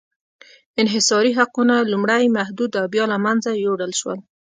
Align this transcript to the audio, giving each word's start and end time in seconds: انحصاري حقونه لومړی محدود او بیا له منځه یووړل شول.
انحصاري 0.81 1.31
حقونه 1.39 1.75
لومړی 1.91 2.23
محدود 2.37 2.71
او 2.79 2.85
بیا 2.93 3.03
له 3.11 3.17
منځه 3.25 3.49
یووړل 3.63 3.91
شول. 3.99 4.19